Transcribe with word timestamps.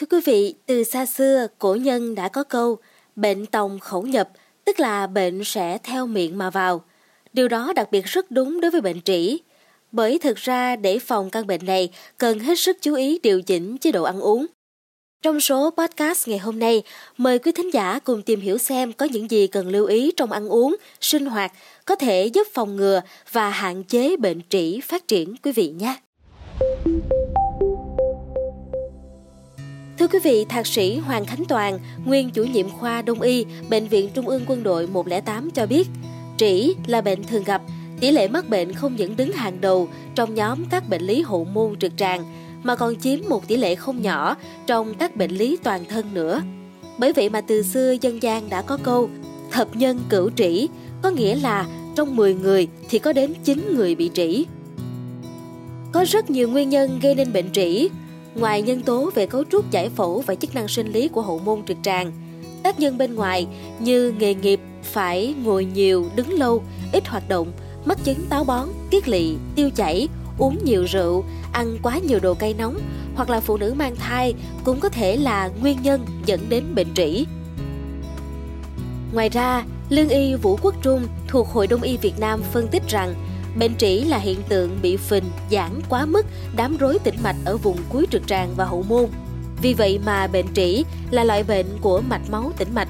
Thưa 0.00 0.06
quý 0.10 0.20
vị, 0.24 0.54
từ 0.66 0.84
xa 0.84 1.06
xưa, 1.06 1.46
cổ 1.58 1.74
nhân 1.74 2.14
đã 2.14 2.28
có 2.28 2.44
câu 2.44 2.78
bệnh 3.16 3.46
tòng 3.46 3.78
khẩu 3.78 4.02
nhập, 4.02 4.28
tức 4.64 4.80
là 4.80 5.06
bệnh 5.06 5.44
sẽ 5.44 5.78
theo 5.82 6.06
miệng 6.06 6.38
mà 6.38 6.50
vào. 6.50 6.84
Điều 7.32 7.48
đó 7.48 7.72
đặc 7.76 7.90
biệt 7.90 8.04
rất 8.04 8.30
đúng 8.30 8.60
đối 8.60 8.70
với 8.70 8.80
bệnh 8.80 9.00
trĩ. 9.00 9.38
Bởi 9.92 10.18
thực 10.18 10.36
ra 10.36 10.76
để 10.76 10.98
phòng 10.98 11.30
căn 11.30 11.46
bệnh 11.46 11.66
này 11.66 11.88
cần 12.18 12.38
hết 12.38 12.58
sức 12.58 12.76
chú 12.80 12.94
ý 12.94 13.18
điều 13.22 13.42
chỉnh 13.42 13.78
chế 13.78 13.92
độ 13.92 14.02
ăn 14.02 14.20
uống. 14.20 14.46
Trong 15.22 15.40
số 15.40 15.70
podcast 15.70 16.28
ngày 16.28 16.38
hôm 16.38 16.58
nay, 16.58 16.82
mời 17.16 17.38
quý 17.38 17.52
thính 17.52 17.72
giả 17.72 17.98
cùng 17.98 18.22
tìm 18.22 18.40
hiểu 18.40 18.58
xem 18.58 18.92
có 18.92 19.06
những 19.06 19.30
gì 19.30 19.46
cần 19.46 19.68
lưu 19.68 19.86
ý 19.86 20.12
trong 20.16 20.32
ăn 20.32 20.48
uống, 20.48 20.76
sinh 21.00 21.26
hoạt 21.26 21.52
có 21.84 21.96
thể 21.96 22.26
giúp 22.26 22.46
phòng 22.52 22.76
ngừa 22.76 23.00
và 23.32 23.50
hạn 23.50 23.84
chế 23.84 24.16
bệnh 24.16 24.40
trĩ 24.50 24.80
phát 24.80 25.08
triển 25.08 25.34
quý 25.42 25.52
vị 25.52 25.68
nhé. 25.68 25.96
Quý 30.12 30.18
vị, 30.18 30.44
Thạc 30.44 30.66
sĩ 30.66 30.96
Hoàng 30.96 31.24
Khánh 31.24 31.44
Toàn, 31.44 31.78
nguyên 32.04 32.30
chủ 32.30 32.44
nhiệm 32.44 32.70
khoa 32.70 33.02
Đông 33.02 33.20
y, 33.20 33.44
Bệnh 33.68 33.88
viện 33.88 34.08
Trung 34.14 34.28
ương 34.28 34.42
Quân 34.46 34.62
đội 34.62 34.86
108 34.86 35.50
cho 35.50 35.66
biết, 35.66 35.88
trĩ 36.36 36.74
là 36.86 37.00
bệnh 37.00 37.24
thường 37.24 37.44
gặp, 37.44 37.62
tỷ 38.00 38.10
lệ 38.10 38.28
mắc 38.28 38.48
bệnh 38.48 38.72
không 38.72 38.96
những 38.96 39.16
đứng 39.16 39.32
hàng 39.32 39.60
đầu 39.60 39.88
trong 40.14 40.34
nhóm 40.34 40.64
các 40.70 40.88
bệnh 40.88 41.02
lý 41.02 41.22
hậu 41.22 41.44
môn 41.44 41.78
trực 41.78 41.96
tràng, 41.96 42.24
mà 42.62 42.76
còn 42.76 42.96
chiếm 42.96 43.18
một 43.28 43.48
tỷ 43.48 43.56
lệ 43.56 43.74
không 43.74 44.02
nhỏ 44.02 44.36
trong 44.66 44.94
các 44.94 45.16
bệnh 45.16 45.30
lý 45.30 45.58
toàn 45.62 45.84
thân 45.88 46.14
nữa. 46.14 46.42
Bởi 46.98 47.12
vậy 47.12 47.28
mà 47.28 47.40
từ 47.40 47.62
xưa 47.62 47.94
dân 48.00 48.22
gian 48.22 48.48
đã 48.48 48.62
có 48.62 48.78
câu 48.82 49.10
thập 49.50 49.76
nhân 49.76 50.00
cửu 50.08 50.30
trĩ, 50.30 50.68
có 51.02 51.10
nghĩa 51.10 51.36
là 51.36 51.66
trong 51.96 52.16
10 52.16 52.34
người 52.34 52.68
thì 52.88 52.98
có 52.98 53.12
đến 53.12 53.34
9 53.44 53.74
người 53.74 53.94
bị 53.94 54.10
trĩ. 54.14 54.44
Có 55.92 56.04
rất 56.08 56.30
nhiều 56.30 56.48
nguyên 56.48 56.68
nhân 56.68 56.98
gây 57.02 57.14
nên 57.14 57.32
bệnh 57.32 57.52
trĩ, 57.52 57.88
Ngoài 58.34 58.62
nhân 58.62 58.82
tố 58.82 59.10
về 59.14 59.26
cấu 59.26 59.44
trúc 59.50 59.70
giải 59.70 59.88
phẫu 59.88 60.22
và 60.26 60.34
chức 60.34 60.54
năng 60.54 60.68
sinh 60.68 60.92
lý 60.92 61.08
của 61.08 61.22
hậu 61.22 61.38
môn 61.38 61.62
trực 61.68 61.76
tràng, 61.82 62.12
tác 62.62 62.80
nhân 62.80 62.98
bên 62.98 63.14
ngoài 63.14 63.46
như 63.78 64.14
nghề 64.18 64.34
nghiệp 64.34 64.60
phải 64.82 65.34
ngồi 65.44 65.64
nhiều, 65.64 66.06
đứng 66.16 66.32
lâu, 66.32 66.62
ít 66.92 67.08
hoạt 67.08 67.28
động, 67.28 67.52
mắc 67.84 67.98
chứng 68.04 68.26
táo 68.28 68.44
bón, 68.44 68.68
kiết 68.90 69.08
lỵ, 69.08 69.36
tiêu 69.54 69.70
chảy, 69.70 70.08
uống 70.38 70.58
nhiều 70.64 70.84
rượu, 70.84 71.24
ăn 71.52 71.78
quá 71.82 71.98
nhiều 71.98 72.18
đồ 72.22 72.34
cay 72.34 72.54
nóng 72.54 72.80
hoặc 73.14 73.30
là 73.30 73.40
phụ 73.40 73.56
nữ 73.56 73.74
mang 73.76 73.96
thai 73.96 74.34
cũng 74.64 74.80
có 74.80 74.88
thể 74.88 75.16
là 75.16 75.50
nguyên 75.60 75.82
nhân 75.82 76.06
dẫn 76.26 76.40
đến 76.48 76.64
bệnh 76.74 76.94
trĩ. 76.94 77.26
Ngoài 79.12 79.28
ra, 79.28 79.64
Lương 79.88 80.08
y 80.08 80.34
Vũ 80.34 80.58
Quốc 80.62 80.74
Trung 80.82 81.06
thuộc 81.28 81.48
Hội 81.48 81.66
Đông 81.66 81.82
y 81.82 81.96
Việt 81.96 82.18
Nam 82.18 82.40
phân 82.52 82.68
tích 82.68 82.82
rằng 82.88 83.14
Bệnh 83.58 83.74
trĩ 83.76 84.00
là 84.00 84.18
hiện 84.18 84.42
tượng 84.48 84.78
bị 84.82 84.96
phình, 84.96 85.24
giãn 85.50 85.70
quá 85.88 86.06
mức, 86.06 86.26
đám 86.56 86.76
rối 86.76 86.98
tĩnh 86.98 87.16
mạch 87.22 87.36
ở 87.44 87.56
vùng 87.56 87.78
cuối 87.88 88.06
trực 88.10 88.26
tràng 88.26 88.54
và 88.56 88.64
hậu 88.64 88.82
môn. 88.82 89.06
Vì 89.62 89.74
vậy 89.74 90.00
mà 90.06 90.26
bệnh 90.26 90.54
trĩ 90.54 90.84
là 91.10 91.24
loại 91.24 91.42
bệnh 91.42 91.66
của 91.80 92.00
mạch 92.00 92.30
máu 92.30 92.52
tĩnh 92.58 92.74
mạch. 92.74 92.88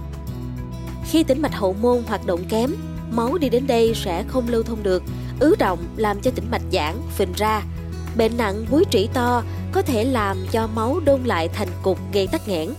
Khi 1.10 1.22
tĩnh 1.22 1.42
mạch 1.42 1.54
hậu 1.54 1.72
môn 1.72 2.02
hoạt 2.06 2.26
động 2.26 2.40
kém, 2.48 2.70
máu 3.10 3.38
đi 3.38 3.48
đến 3.48 3.66
đây 3.66 3.92
sẽ 3.94 4.24
không 4.28 4.48
lưu 4.48 4.62
thông 4.62 4.82
được, 4.82 5.02
ứ 5.40 5.54
động 5.58 5.78
làm 5.96 6.20
cho 6.20 6.30
tĩnh 6.30 6.50
mạch 6.50 6.62
giãn, 6.72 6.94
phình 7.16 7.32
ra. 7.36 7.62
Bệnh 8.16 8.36
nặng 8.36 8.66
búi 8.70 8.84
trĩ 8.90 9.08
to 9.14 9.42
có 9.72 9.82
thể 9.82 10.04
làm 10.04 10.36
cho 10.52 10.68
máu 10.74 11.00
đông 11.04 11.20
lại 11.24 11.48
thành 11.48 11.68
cục 11.82 11.98
gây 12.12 12.26
tắc 12.26 12.48
nghẽn. 12.48 12.70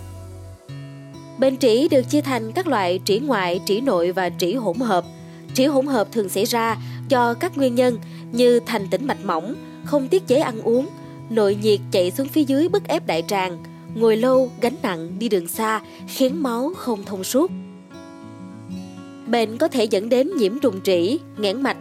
Bệnh 1.40 1.58
trĩ 1.58 1.88
được 1.88 2.02
chia 2.02 2.22
thành 2.22 2.52
các 2.52 2.68
loại 2.68 3.00
trĩ 3.06 3.20
ngoại, 3.20 3.62
trĩ 3.66 3.82
nội 3.82 4.12
và 4.12 4.30
trĩ 4.40 4.54
hỗn 4.54 4.80
hợp. 4.80 5.06
Trĩ 5.54 5.66
hỗn 5.66 5.86
hợp 5.88 6.08
thường 6.12 6.30
xảy 6.30 6.46
ra 6.46 6.78
cho 7.12 7.34
các 7.34 7.58
nguyên 7.58 7.76
nhân 7.76 7.98
như 8.32 8.60
thành 8.66 8.88
tĩnh 8.88 9.08
mạch 9.08 9.26
mỏng, 9.26 9.56
không 9.86 10.08
tiết 10.08 10.28
chế 10.28 10.38
ăn 10.38 10.62
uống, 10.62 10.88
nội 11.30 11.58
nhiệt 11.62 11.80
chạy 11.92 12.12
xuống 12.12 12.28
phía 12.28 12.44
dưới 12.44 12.70
bức 12.70 12.88
ép 12.88 13.08
đại 13.08 13.24
tràng, 13.28 13.58
ngồi 13.96 14.18
lâu, 14.18 14.52
gánh 14.62 14.76
nặng, 14.84 15.20
đi 15.20 15.30
đường 15.30 15.48
xa 15.48 15.82
khiến 16.08 16.44
máu 16.44 16.72
không 16.78 17.04
thông 17.06 17.24
suốt. 17.24 17.52
Bệnh 19.28 19.58
có 19.58 19.68
thể 19.68 19.84
dẫn 19.84 20.10
đến 20.10 20.30
nhiễm 20.38 20.60
trùng 20.60 20.82
trĩ, 20.82 21.20
nghẽn 21.38 21.62
mạch, 21.62 21.78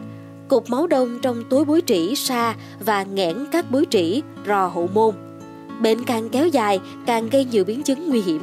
cục 0.49 0.71
máu 0.71 0.87
đông 0.87 1.19
trong 1.23 1.45
túi 1.51 1.65
búi 1.65 1.83
trĩ 1.87 2.15
xa 2.17 2.55
và 2.81 3.03
nghẽn 3.03 3.37
các 3.53 3.71
búi 3.71 3.87
trĩ, 3.91 4.23
rò 4.47 4.67
hậu 4.67 4.87
môn. 4.95 5.15
Bệnh 5.83 6.05
càng 6.05 6.29
kéo 6.29 6.49
dài 6.49 6.81
càng 7.07 7.29
gây 7.29 7.45
nhiều 7.45 7.65
biến 7.65 7.83
chứng 7.83 8.09
nguy 8.09 8.23
hiểm. 8.23 8.43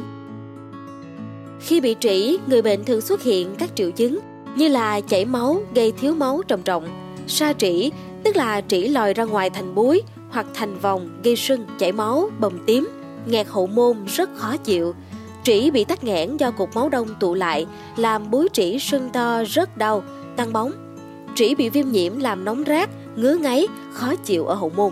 Khi 1.60 1.82
bị 1.82 1.96
trĩ, 2.00 2.38
người 2.48 2.62
bệnh 2.62 2.86
thường 2.86 3.02
xuất 3.02 3.24
hiện 3.24 3.56
các 3.58 3.70
triệu 3.76 3.92
chứng 3.92 4.20
như 4.58 4.68
là 4.68 5.02
chảy 5.02 5.26
máu 5.26 5.62
gây 5.76 5.92
thiếu 5.92 6.16
máu 6.16 6.42
trầm 6.48 6.62
trọng, 6.62 6.88
sa 7.28 7.54
trĩ 7.54 7.92
tức 8.24 8.36
là 8.36 8.62
trĩ 8.62 8.88
lòi 8.88 9.14
ra 9.14 9.24
ngoài 9.24 9.50
thành 9.50 9.76
búi 9.76 10.02
hoặc 10.30 10.46
thành 10.54 10.80
vòng 10.80 11.10
gây 11.24 11.36
sưng, 11.36 11.66
chảy 11.80 11.92
máu, 11.92 12.30
bầm 12.40 12.60
tím, 12.66 12.90
nghẹt 13.26 13.48
hậu 13.48 13.68
môn 13.68 13.98
rất 14.06 14.30
khó 14.36 14.58
chịu. 14.58 14.96
Trĩ 15.44 15.72
bị 15.72 15.84
tắc 15.84 16.04
nghẽn 16.04 16.38
do 16.38 16.52
cục 16.52 16.76
máu 16.76 16.90
đông 16.90 17.08
tụ 17.20 17.34
lại, 17.34 17.66
làm 17.98 18.32
búi 18.32 18.48
trĩ 18.54 18.80
sưng 18.80 19.10
to 19.10 19.44
rất 19.44 19.78
đau, 19.78 20.04
tăng 20.36 20.54
bóng. 20.54 20.72
Trĩ 21.36 21.56
bị 21.56 21.70
viêm 21.70 21.92
nhiễm 21.92 22.20
làm 22.20 22.46
nóng 22.46 22.64
rát, 22.68 22.90
ngứa 23.16 23.36
ngáy, 23.36 23.68
khó 23.92 24.16
chịu 24.16 24.46
ở 24.46 24.56
hậu 24.56 24.70
môn. 24.70 24.92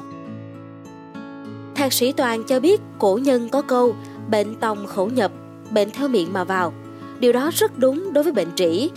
Thạc 1.76 1.94
sĩ 1.94 2.12
Toàn 2.12 2.44
cho 2.44 2.60
biết 2.60 2.82
cổ 3.00 3.20
nhân 3.24 3.50
có 3.50 3.62
câu 3.62 3.96
bệnh 4.30 4.56
tòng 4.56 4.88
khẩu 4.88 5.10
nhập, 5.10 5.32
bệnh 5.72 5.90
theo 5.92 6.08
miệng 6.08 6.34
mà 6.34 6.44
vào. 6.44 6.74
Điều 7.20 7.34
đó 7.34 7.52
rất 7.54 7.78
đúng 7.78 8.14
đối 8.14 8.24
với 8.24 8.34
bệnh 8.34 8.56
trĩ, 8.56 8.90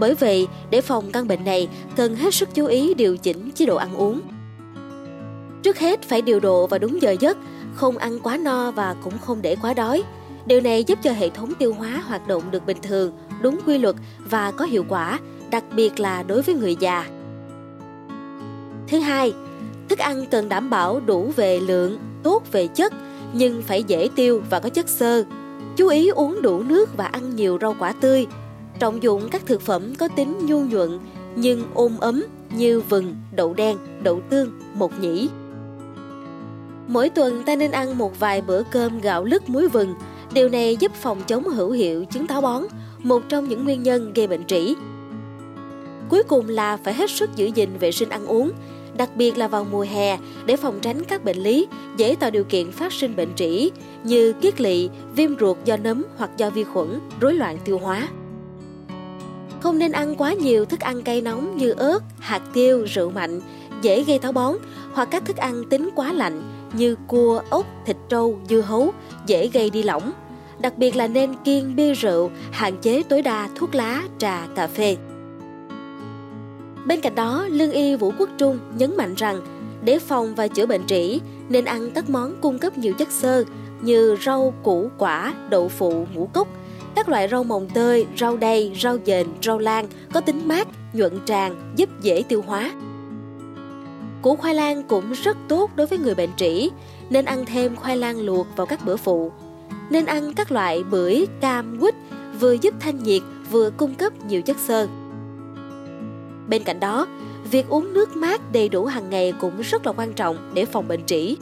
bởi 0.00 0.14
vậy, 0.14 0.48
để 0.70 0.80
phòng 0.80 1.10
căn 1.12 1.28
bệnh 1.28 1.44
này, 1.44 1.68
cần 1.96 2.16
hết 2.16 2.34
sức 2.34 2.48
chú 2.54 2.66
ý 2.66 2.94
điều 2.94 3.16
chỉnh 3.16 3.50
chế 3.54 3.66
độ 3.66 3.76
ăn 3.76 3.94
uống. 3.94 4.20
Trước 5.62 5.78
hết 5.78 6.02
phải 6.02 6.22
điều 6.22 6.40
độ 6.40 6.66
và 6.66 6.78
đúng 6.78 7.02
giờ 7.02 7.16
giấc, 7.20 7.36
không 7.74 7.98
ăn 7.98 8.18
quá 8.18 8.36
no 8.36 8.70
và 8.70 8.94
cũng 9.02 9.18
không 9.18 9.42
để 9.42 9.56
quá 9.62 9.74
đói. 9.74 10.02
Điều 10.46 10.60
này 10.60 10.84
giúp 10.84 10.98
cho 11.02 11.12
hệ 11.12 11.28
thống 11.28 11.52
tiêu 11.58 11.74
hóa 11.78 12.02
hoạt 12.06 12.28
động 12.28 12.42
được 12.50 12.66
bình 12.66 12.76
thường, 12.82 13.12
đúng 13.42 13.58
quy 13.66 13.78
luật 13.78 13.96
và 14.30 14.50
có 14.50 14.64
hiệu 14.64 14.84
quả, 14.88 15.18
đặc 15.50 15.64
biệt 15.76 16.00
là 16.00 16.22
đối 16.22 16.42
với 16.42 16.54
người 16.54 16.76
già. 16.80 17.06
Thứ 18.88 18.98
hai, 18.98 19.32
thức 19.88 19.98
ăn 19.98 20.24
cần 20.30 20.48
đảm 20.48 20.70
bảo 20.70 21.00
đủ 21.00 21.32
về 21.36 21.60
lượng, 21.60 21.98
tốt 22.22 22.42
về 22.52 22.66
chất, 22.66 22.92
nhưng 23.32 23.62
phải 23.62 23.82
dễ 23.82 24.08
tiêu 24.16 24.42
và 24.50 24.60
có 24.60 24.68
chất 24.68 24.88
xơ. 24.88 25.24
Chú 25.76 25.88
ý 25.88 26.08
uống 26.08 26.42
đủ 26.42 26.62
nước 26.62 26.96
và 26.96 27.06
ăn 27.06 27.36
nhiều 27.36 27.58
rau 27.60 27.76
quả 27.78 27.92
tươi, 28.00 28.26
trọng 28.80 29.02
dụng 29.02 29.28
các 29.30 29.46
thực 29.46 29.60
phẩm 29.60 29.94
có 29.98 30.08
tính 30.08 30.46
nhu 30.46 30.60
nhuận 30.60 30.98
nhưng 31.36 31.64
ôm 31.74 31.96
ấm 32.00 32.24
như 32.56 32.80
vừng, 32.80 33.16
đậu 33.32 33.54
đen, 33.54 33.76
đậu 34.02 34.20
tương, 34.30 34.50
mộc 34.74 35.00
nhĩ. 35.00 35.28
Mỗi 36.88 37.08
tuần 37.08 37.42
ta 37.42 37.56
nên 37.56 37.70
ăn 37.70 37.98
một 37.98 38.20
vài 38.20 38.42
bữa 38.42 38.62
cơm 38.62 39.00
gạo 39.00 39.24
lứt 39.24 39.48
muối 39.48 39.68
vừng. 39.68 39.94
Điều 40.32 40.48
này 40.48 40.76
giúp 40.76 40.92
phòng 40.94 41.20
chống 41.26 41.48
hữu 41.48 41.70
hiệu 41.70 42.04
chứng 42.04 42.26
táo 42.26 42.40
bón, 42.40 42.62
một 42.98 43.22
trong 43.28 43.48
những 43.48 43.64
nguyên 43.64 43.82
nhân 43.82 44.12
gây 44.12 44.26
bệnh 44.26 44.44
trĩ. 44.44 44.74
Cuối 46.08 46.22
cùng 46.22 46.48
là 46.48 46.76
phải 46.76 46.94
hết 46.94 47.10
sức 47.10 47.30
giữ 47.36 47.46
gìn 47.46 47.70
vệ 47.80 47.92
sinh 47.92 48.08
ăn 48.08 48.26
uống, 48.26 48.50
đặc 48.96 49.10
biệt 49.16 49.38
là 49.38 49.48
vào 49.48 49.66
mùa 49.70 49.86
hè 49.90 50.18
để 50.46 50.56
phòng 50.56 50.78
tránh 50.82 51.04
các 51.04 51.24
bệnh 51.24 51.38
lý 51.38 51.66
dễ 51.96 52.16
tạo 52.20 52.30
điều 52.30 52.44
kiện 52.44 52.72
phát 52.72 52.92
sinh 52.92 53.16
bệnh 53.16 53.34
trĩ 53.36 53.70
như 54.04 54.32
kiết 54.32 54.60
lỵ, 54.60 54.88
viêm 55.16 55.38
ruột 55.38 55.56
do 55.64 55.76
nấm 55.76 56.04
hoặc 56.16 56.30
do 56.36 56.50
vi 56.50 56.64
khuẩn, 56.64 57.00
rối 57.20 57.34
loạn 57.34 57.58
tiêu 57.64 57.78
hóa. 57.78 58.08
Không 59.60 59.78
nên 59.78 59.92
ăn 59.92 60.16
quá 60.16 60.32
nhiều 60.32 60.64
thức 60.64 60.80
ăn 60.80 61.02
cay 61.02 61.20
nóng 61.20 61.56
như 61.56 61.70
ớt, 61.70 62.00
hạt 62.18 62.42
tiêu, 62.52 62.84
rượu 62.94 63.10
mạnh, 63.10 63.40
dễ 63.82 64.04
gây 64.04 64.18
táo 64.18 64.32
bón, 64.32 64.54
hoặc 64.92 65.08
các 65.10 65.24
thức 65.24 65.36
ăn 65.36 65.64
tính 65.70 65.90
quá 65.94 66.12
lạnh 66.12 66.42
như 66.72 66.96
cua, 67.06 67.42
ốc, 67.50 67.66
thịt 67.86 67.96
trâu, 68.08 68.38
dưa 68.48 68.60
hấu, 68.60 68.92
dễ 69.26 69.48
gây 69.48 69.70
đi 69.70 69.82
lỏng. 69.82 70.12
Đặc 70.60 70.78
biệt 70.78 70.96
là 70.96 71.06
nên 71.06 71.34
kiêng 71.44 71.76
bia 71.76 71.94
rượu, 71.94 72.30
hạn 72.50 72.76
chế 72.82 73.02
tối 73.02 73.22
đa 73.22 73.48
thuốc 73.54 73.74
lá, 73.74 74.02
trà, 74.18 74.46
cà 74.54 74.66
phê. 74.66 74.96
Bên 76.86 77.00
cạnh 77.00 77.14
đó, 77.14 77.46
lương 77.50 77.70
y 77.70 77.96
Vũ 77.96 78.12
Quốc 78.18 78.28
Trung 78.38 78.58
nhấn 78.78 78.96
mạnh 78.96 79.14
rằng 79.14 79.40
để 79.84 79.98
phòng 79.98 80.34
và 80.34 80.48
chữa 80.48 80.66
bệnh 80.66 80.86
trĩ 80.86 81.20
nên 81.48 81.64
ăn 81.64 81.90
các 81.90 82.10
món 82.10 82.36
cung 82.40 82.58
cấp 82.58 82.78
nhiều 82.78 82.92
chất 82.92 83.10
xơ 83.10 83.44
như 83.80 84.16
rau, 84.24 84.54
củ, 84.62 84.90
quả, 84.98 85.34
đậu 85.50 85.68
phụ, 85.68 86.06
ngũ 86.14 86.26
cốc, 86.32 86.48
các 86.94 87.08
loại 87.08 87.28
rau 87.28 87.44
mồng 87.44 87.68
tơi, 87.74 88.06
rau 88.18 88.36
đay, 88.36 88.72
rau 88.82 88.98
dền, 89.06 89.26
rau 89.42 89.58
lan 89.58 89.86
có 90.12 90.20
tính 90.20 90.48
mát, 90.48 90.68
nhuận 90.92 91.18
tràng, 91.24 91.72
giúp 91.76 91.88
dễ 92.02 92.22
tiêu 92.28 92.42
hóa. 92.46 92.72
Củ 94.22 94.36
khoai 94.36 94.54
lang 94.54 94.82
cũng 94.82 95.12
rất 95.12 95.36
tốt 95.48 95.70
đối 95.76 95.86
với 95.86 95.98
người 95.98 96.14
bệnh 96.14 96.30
trĩ, 96.36 96.70
nên 97.10 97.24
ăn 97.24 97.44
thêm 97.46 97.76
khoai 97.76 97.96
lang 97.96 98.20
luộc 98.20 98.46
vào 98.56 98.66
các 98.66 98.84
bữa 98.84 98.96
phụ. 98.96 99.32
Nên 99.90 100.06
ăn 100.06 100.32
các 100.34 100.52
loại 100.52 100.84
bưởi, 100.90 101.26
cam, 101.40 101.80
quýt 101.80 101.94
vừa 102.40 102.52
giúp 102.52 102.74
thanh 102.80 103.02
nhiệt 103.02 103.22
vừa 103.50 103.70
cung 103.70 103.94
cấp 103.94 104.12
nhiều 104.28 104.42
chất 104.42 104.56
xơ. 104.58 104.88
Bên 106.48 106.64
cạnh 106.64 106.80
đó, 106.80 107.06
việc 107.50 107.68
uống 107.68 107.92
nước 107.92 108.16
mát 108.16 108.52
đầy 108.52 108.68
đủ 108.68 108.84
hàng 108.84 109.10
ngày 109.10 109.32
cũng 109.40 109.60
rất 109.60 109.86
là 109.86 109.92
quan 109.92 110.12
trọng 110.12 110.50
để 110.54 110.64
phòng 110.64 110.88
bệnh 110.88 111.04
trĩ. 111.06 111.36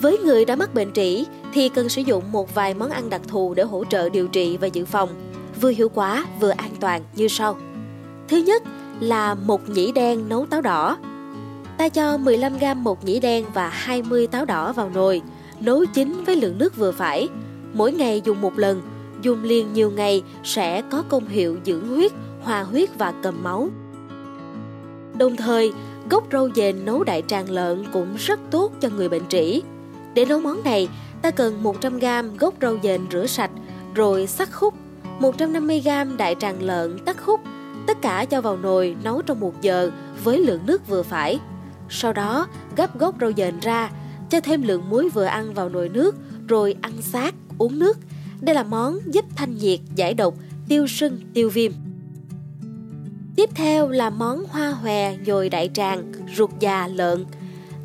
Với 0.00 0.18
người 0.18 0.44
đã 0.44 0.56
mắc 0.56 0.74
bệnh 0.74 0.92
trĩ 0.92 1.24
thì 1.52 1.68
cần 1.68 1.88
sử 1.88 2.02
dụng 2.02 2.32
một 2.32 2.54
vài 2.54 2.74
món 2.74 2.90
ăn 2.90 3.10
đặc 3.10 3.20
thù 3.28 3.54
để 3.54 3.62
hỗ 3.62 3.84
trợ 3.84 4.08
điều 4.08 4.28
trị 4.28 4.56
và 4.56 4.66
dự 4.66 4.84
phòng, 4.84 5.08
vừa 5.60 5.68
hiệu 5.70 5.88
quả 5.88 6.24
vừa 6.40 6.50
an 6.50 6.70
toàn 6.80 7.02
như 7.14 7.28
sau. 7.28 7.56
Thứ 8.28 8.36
nhất 8.36 8.62
là 9.00 9.34
một 9.34 9.68
nhĩ 9.68 9.92
đen 9.92 10.28
nấu 10.28 10.46
táo 10.46 10.60
đỏ. 10.60 10.96
Ta 11.78 11.88
cho 11.88 12.18
15g 12.18 12.76
một 12.76 13.04
nhĩ 13.04 13.20
đen 13.20 13.44
và 13.54 13.68
20 13.68 14.26
táo 14.26 14.44
đỏ 14.44 14.72
vào 14.72 14.90
nồi, 14.94 15.22
nấu 15.60 15.84
chín 15.94 16.22
với 16.26 16.36
lượng 16.36 16.58
nước 16.58 16.76
vừa 16.76 16.92
phải. 16.92 17.28
Mỗi 17.72 17.92
ngày 17.92 18.22
dùng 18.24 18.40
một 18.40 18.58
lần, 18.58 18.82
dùng 19.22 19.42
liền 19.42 19.72
nhiều 19.72 19.90
ngày 19.90 20.22
sẽ 20.44 20.82
có 20.82 21.02
công 21.08 21.28
hiệu 21.28 21.58
dưỡng 21.64 21.88
huyết, 21.88 22.12
hòa 22.42 22.62
huyết 22.62 22.98
và 22.98 23.12
cầm 23.22 23.42
máu. 23.42 23.68
Đồng 25.18 25.36
thời, 25.36 25.72
gốc 26.10 26.24
rau 26.32 26.48
dền 26.54 26.84
nấu 26.84 27.04
đại 27.04 27.22
tràng 27.28 27.50
lợn 27.50 27.84
cũng 27.92 28.16
rất 28.18 28.40
tốt 28.50 28.72
cho 28.80 28.88
người 28.96 29.08
bệnh 29.08 29.26
trĩ. 29.28 29.62
Để 30.14 30.24
nấu 30.24 30.40
món 30.40 30.64
này, 30.64 30.88
ta 31.22 31.30
cần 31.30 31.62
100g 31.62 32.36
gốc 32.38 32.54
rau 32.62 32.78
dền 32.82 33.00
rửa 33.12 33.26
sạch 33.26 33.50
rồi 33.94 34.26
sắc 34.26 34.52
khúc, 34.52 34.74
150g 35.20 36.16
đại 36.16 36.34
tràng 36.40 36.62
lợn 36.62 36.98
tắt 36.98 37.16
khúc, 37.24 37.40
tất 37.86 38.02
cả 38.02 38.24
cho 38.24 38.40
vào 38.40 38.56
nồi 38.56 38.96
nấu 39.04 39.22
trong 39.22 39.40
một 39.40 39.62
giờ 39.62 39.90
với 40.24 40.38
lượng 40.38 40.60
nước 40.66 40.88
vừa 40.88 41.02
phải. 41.02 41.40
Sau 41.88 42.12
đó 42.12 42.46
gấp 42.76 42.98
gốc 42.98 43.14
rau 43.20 43.32
dền 43.36 43.60
ra, 43.60 43.90
cho 44.30 44.40
thêm 44.40 44.62
lượng 44.62 44.90
muối 44.90 45.08
vừa 45.08 45.24
ăn 45.24 45.54
vào 45.54 45.68
nồi 45.68 45.88
nước 45.88 46.16
rồi 46.48 46.74
ăn 46.80 46.92
sát, 47.02 47.34
uống 47.58 47.78
nước. 47.78 47.98
Đây 48.40 48.54
là 48.54 48.62
món 48.62 48.98
giúp 49.06 49.24
thanh 49.36 49.56
nhiệt, 49.58 49.80
giải 49.94 50.14
độc, 50.14 50.34
tiêu 50.68 50.86
sưng, 50.86 51.20
tiêu 51.34 51.50
viêm. 51.50 51.72
Tiếp 53.36 53.50
theo 53.54 53.88
là 53.88 54.10
món 54.10 54.44
hoa 54.48 54.70
hòe 54.70 55.16
nhồi 55.16 55.48
đại 55.48 55.70
tràng, 55.74 56.12
ruột 56.36 56.50
già 56.60 56.88
lợn. 56.88 57.24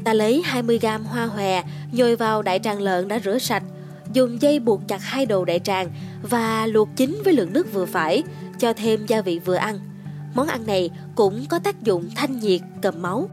Ta 0.03 0.13
lấy 0.13 0.43
20g 0.53 1.03
hoa 1.03 1.25
hòe 1.25 1.63
nhồi 1.91 2.15
vào 2.15 2.41
đại 2.41 2.59
tràng 2.59 2.81
lợn 2.81 3.07
đã 3.07 3.19
rửa 3.19 3.37
sạch, 3.37 3.63
dùng 4.13 4.41
dây 4.41 4.59
buộc 4.59 4.87
chặt 4.87 5.01
hai 5.01 5.25
đầu 5.25 5.45
đại 5.45 5.59
tràng 5.59 5.89
và 6.21 6.67
luộc 6.67 6.89
chín 6.95 7.21
với 7.25 7.33
lượng 7.33 7.53
nước 7.53 7.73
vừa 7.73 7.85
phải, 7.85 8.23
cho 8.59 8.73
thêm 8.73 9.05
gia 9.05 9.21
vị 9.21 9.39
vừa 9.39 9.55
ăn. 9.55 9.79
Món 10.35 10.47
ăn 10.47 10.65
này 10.65 10.89
cũng 11.15 11.45
có 11.49 11.59
tác 11.59 11.83
dụng 11.83 12.09
thanh 12.15 12.39
nhiệt, 12.39 12.61
cầm 12.81 13.01
máu. 13.01 13.29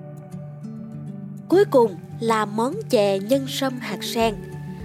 Cuối 1.48 1.64
cùng 1.64 1.96
là 2.20 2.44
món 2.44 2.74
chè 2.90 3.18
nhân 3.18 3.46
sâm 3.48 3.78
hạt 3.78 4.04
sen. 4.04 4.34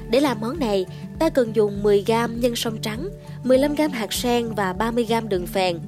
Để 0.09 0.19
làm 0.19 0.41
món 0.41 0.59
này, 0.59 0.85
ta 1.19 1.29
cần 1.29 1.55
dùng 1.55 1.83
10g 1.83 2.39
nhân 2.39 2.55
sâm 2.55 2.77
trắng, 2.77 3.09
15g 3.43 3.89
hạt 3.89 4.13
sen 4.13 4.49
và 4.55 4.73
30g 4.73 5.27
đường 5.27 5.47
phèn. 5.47 5.79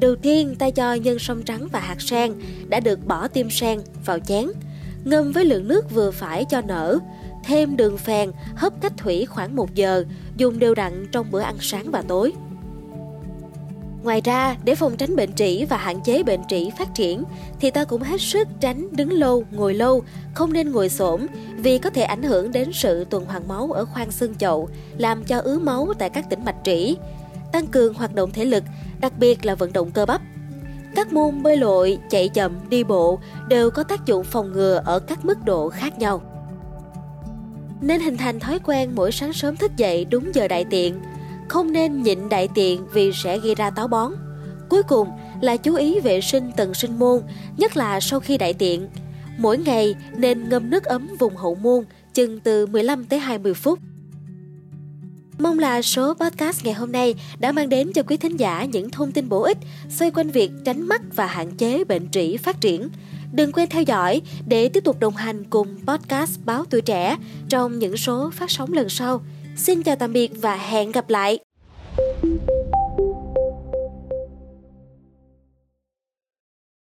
Đầu 0.00 0.16
tiên 0.16 0.54
ta 0.58 0.70
cho 0.70 0.94
nhân 0.94 1.18
sâm 1.18 1.42
trắng 1.42 1.68
và 1.72 1.80
hạt 1.80 2.00
sen 2.00 2.32
đã 2.68 2.80
được 2.80 3.06
bỏ 3.06 3.28
tim 3.28 3.50
sen 3.50 3.80
vào 4.04 4.18
chén. 4.18 4.46
Ngâm 5.08 5.32
với 5.32 5.44
lượng 5.44 5.68
nước 5.68 5.90
vừa 5.90 6.10
phải 6.10 6.44
cho 6.44 6.60
nở, 6.60 6.98
thêm 7.44 7.76
đường 7.76 7.98
phèn 7.98 8.30
hấp 8.56 8.72
cách 8.80 8.92
thủy 8.96 9.26
khoảng 9.26 9.56
1 9.56 9.74
giờ, 9.74 10.04
dùng 10.36 10.58
đều 10.58 10.74
đặn 10.74 11.06
trong 11.12 11.30
bữa 11.30 11.40
ăn 11.40 11.56
sáng 11.60 11.90
và 11.90 12.02
tối. 12.02 12.32
Ngoài 14.02 14.20
ra, 14.20 14.56
để 14.64 14.74
phòng 14.74 14.96
tránh 14.96 15.16
bệnh 15.16 15.32
trĩ 15.32 15.64
và 15.64 15.76
hạn 15.76 16.00
chế 16.04 16.22
bệnh 16.22 16.40
trĩ 16.48 16.70
phát 16.78 16.94
triển, 16.94 17.24
thì 17.60 17.70
ta 17.70 17.84
cũng 17.84 18.02
hết 18.02 18.20
sức 18.20 18.48
tránh 18.60 18.88
đứng 18.96 19.12
lâu, 19.12 19.44
ngồi 19.50 19.74
lâu, 19.74 20.02
không 20.34 20.52
nên 20.52 20.72
ngồi 20.72 20.88
xổm 20.88 21.26
vì 21.56 21.78
có 21.78 21.90
thể 21.90 22.02
ảnh 22.02 22.22
hưởng 22.22 22.52
đến 22.52 22.70
sự 22.72 23.04
tuần 23.04 23.24
hoàn 23.24 23.48
máu 23.48 23.72
ở 23.72 23.84
khoang 23.84 24.10
xương 24.10 24.34
chậu, 24.34 24.68
làm 24.98 25.24
cho 25.24 25.38
ứ 25.38 25.58
máu 25.58 25.92
tại 25.98 26.10
các 26.10 26.30
tĩnh 26.30 26.44
mạch 26.44 26.56
trĩ. 26.64 26.96
Tăng 27.52 27.66
cường 27.66 27.94
hoạt 27.94 28.14
động 28.14 28.30
thể 28.30 28.44
lực, 28.44 28.64
đặc 29.00 29.12
biệt 29.18 29.46
là 29.46 29.54
vận 29.54 29.72
động 29.72 29.90
cơ 29.90 30.06
bắp. 30.06 30.20
Các 30.98 31.12
môn 31.12 31.42
bơi 31.42 31.56
lội, 31.56 31.98
chạy 32.10 32.28
chậm, 32.28 32.52
đi 32.68 32.84
bộ 32.84 33.18
đều 33.48 33.70
có 33.70 33.82
tác 33.82 34.06
dụng 34.06 34.24
phòng 34.24 34.52
ngừa 34.52 34.82
ở 34.84 34.98
các 34.98 35.24
mức 35.24 35.44
độ 35.44 35.68
khác 35.68 35.98
nhau. 35.98 36.22
Nên 37.80 38.00
hình 38.00 38.16
thành 38.16 38.40
thói 38.40 38.58
quen 38.64 38.90
mỗi 38.94 39.12
sáng 39.12 39.32
sớm 39.32 39.56
thức 39.56 39.76
dậy 39.76 40.04
đúng 40.04 40.34
giờ 40.34 40.48
đại 40.48 40.64
tiện, 40.70 41.00
không 41.48 41.72
nên 41.72 42.02
nhịn 42.02 42.28
đại 42.28 42.48
tiện 42.54 42.86
vì 42.92 43.12
sẽ 43.12 43.38
gây 43.38 43.54
ra 43.54 43.70
táo 43.70 43.88
bón. 43.88 44.12
Cuối 44.68 44.82
cùng 44.82 45.08
là 45.40 45.56
chú 45.56 45.74
ý 45.74 46.00
vệ 46.00 46.20
sinh 46.20 46.52
tầng 46.56 46.74
sinh 46.74 46.98
môn, 46.98 47.22
nhất 47.56 47.76
là 47.76 48.00
sau 48.00 48.20
khi 48.20 48.38
đại 48.38 48.52
tiện. 48.52 48.88
Mỗi 49.36 49.58
ngày 49.58 49.94
nên 50.16 50.48
ngâm 50.48 50.70
nước 50.70 50.84
ấm 50.84 51.08
vùng 51.18 51.36
hậu 51.36 51.54
môn 51.54 51.84
chừng 52.14 52.40
từ 52.40 52.66
15 52.66 53.04
tới 53.04 53.18
20 53.18 53.54
phút. 53.54 53.78
Mong 55.38 55.58
là 55.58 55.82
số 55.82 56.14
podcast 56.14 56.64
ngày 56.64 56.74
hôm 56.74 56.92
nay 56.92 57.14
đã 57.38 57.52
mang 57.52 57.68
đến 57.68 57.92
cho 57.92 58.02
quý 58.02 58.16
thính 58.16 58.36
giả 58.36 58.64
những 58.64 58.90
thông 58.90 59.12
tin 59.12 59.28
bổ 59.28 59.42
ích, 59.42 59.58
xoay 59.88 60.10
quanh 60.10 60.30
việc 60.30 60.50
tránh 60.64 60.82
mắc 60.82 61.02
và 61.14 61.26
hạn 61.26 61.50
chế 61.50 61.84
bệnh 61.84 62.10
trĩ 62.10 62.36
phát 62.36 62.60
triển. 62.60 62.88
Đừng 63.32 63.52
quên 63.52 63.68
theo 63.68 63.82
dõi 63.82 64.22
để 64.46 64.68
tiếp 64.68 64.84
tục 64.84 65.00
đồng 65.00 65.16
hành 65.16 65.44
cùng 65.44 65.68
podcast 65.86 66.40
Báo 66.44 66.64
Tuổi 66.70 66.80
Trẻ 66.80 67.16
trong 67.48 67.78
những 67.78 67.96
số 67.96 68.30
phát 68.30 68.50
sóng 68.50 68.72
lần 68.72 68.88
sau. 68.88 69.22
Xin 69.56 69.82
chào 69.82 69.96
tạm 69.96 70.12
biệt 70.12 70.32
và 70.40 70.56
hẹn 70.56 70.92
gặp 70.92 71.10
lại! 71.10 71.47